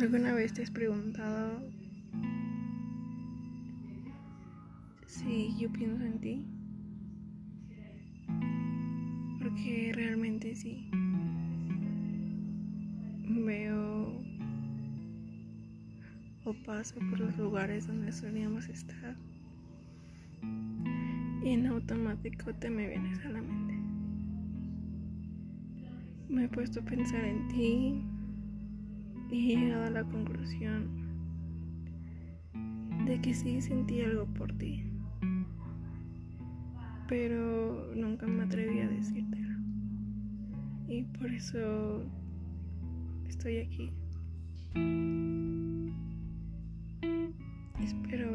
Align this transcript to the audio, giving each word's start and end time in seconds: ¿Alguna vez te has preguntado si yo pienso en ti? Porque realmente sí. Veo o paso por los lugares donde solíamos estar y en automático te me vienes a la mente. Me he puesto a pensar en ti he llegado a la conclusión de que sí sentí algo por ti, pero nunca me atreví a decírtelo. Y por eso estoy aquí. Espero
¿Alguna 0.00 0.34
vez 0.34 0.52
te 0.52 0.62
has 0.62 0.70
preguntado 0.70 1.62
si 5.06 5.56
yo 5.58 5.72
pienso 5.72 6.04
en 6.04 6.20
ti? 6.20 6.44
Porque 9.42 9.92
realmente 9.94 10.54
sí. 10.54 10.90
Veo 13.46 14.22
o 16.44 16.54
paso 16.66 16.96
por 17.08 17.18
los 17.18 17.38
lugares 17.38 17.86
donde 17.86 18.12
solíamos 18.12 18.68
estar 18.68 19.16
y 21.42 21.48
en 21.48 21.66
automático 21.68 22.52
te 22.54 22.68
me 22.68 22.86
vienes 22.86 23.18
a 23.24 23.30
la 23.30 23.40
mente. 23.40 23.74
Me 26.28 26.44
he 26.44 26.48
puesto 26.48 26.80
a 26.80 26.84
pensar 26.84 27.24
en 27.24 27.48
ti 27.48 28.02
he 29.30 29.36
llegado 29.36 29.84
a 29.84 29.90
la 29.90 30.04
conclusión 30.04 31.06
de 33.06 33.20
que 33.20 33.34
sí 33.34 33.60
sentí 33.60 34.00
algo 34.00 34.26
por 34.26 34.52
ti, 34.58 34.84
pero 37.08 37.92
nunca 37.94 38.26
me 38.26 38.44
atreví 38.44 38.80
a 38.80 38.88
decírtelo. 38.88 39.56
Y 40.88 41.02
por 41.02 41.30
eso 41.32 42.04
estoy 43.26 43.58
aquí. 43.58 43.92
Espero 47.80 48.32